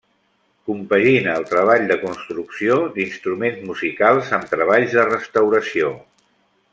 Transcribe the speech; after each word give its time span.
Compagina 0.69 1.35
el 1.41 1.45
treball 1.51 1.85
de 1.91 1.97
construcció 2.05 2.79
d’instruments 2.97 3.61
musicals 3.73 4.35
amb 4.39 4.51
treballs 4.55 4.97
de 5.01 5.09
restauració. 5.15 5.93